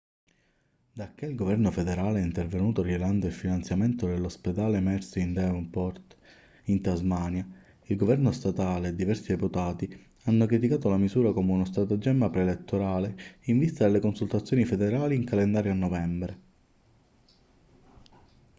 [0.93, 6.17] dacché il governo federale è intervenuto rilevando il finanziamento dell'ospedale mersey di devonport
[6.63, 7.47] in tasmania
[7.83, 13.59] il governo statale e diversi deputati hanno criticato la misura come uno stratagemma preelettorale in
[13.59, 16.39] vista delle consultazioni federali in calendario a novembre